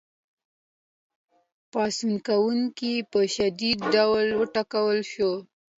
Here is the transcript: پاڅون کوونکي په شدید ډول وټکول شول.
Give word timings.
پاڅون 1.71 2.11
کوونکي 2.27 2.93
په 3.11 3.19
شدید 3.35 3.79
ډول 3.93 4.25
وټکول 4.39 4.99
شول. 5.11 5.37